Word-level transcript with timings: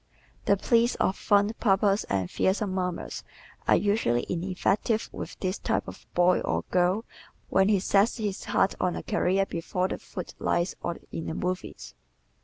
The 0.45 0.57
pleas 0.57 0.95
of 0.95 1.15
fond 1.15 1.59
papas 1.59 2.05
and 2.05 2.27
fearsome 2.31 2.73
mamas 2.73 3.23
are 3.67 3.75
usually 3.75 4.25
ineffective 4.27 5.07
with 5.13 5.39
this 5.41 5.59
type 5.59 5.87
of 5.87 6.07
boy 6.15 6.39
or 6.39 6.63
girl 6.71 7.05
when 7.49 7.69
he 7.69 7.79
sets 7.79 8.17
his 8.17 8.45
heart 8.45 8.73
on 8.81 8.95
a 8.95 9.03
career 9.03 9.45
before 9.45 9.89
the 9.89 9.99
foot 9.99 10.33
lights 10.39 10.73
or 10.81 10.97
in 11.11 11.27
the 11.27 11.35
movies. 11.35 11.93